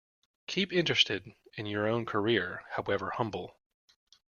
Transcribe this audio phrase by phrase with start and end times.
[0.47, 3.59] Keep interested in your own career, however humble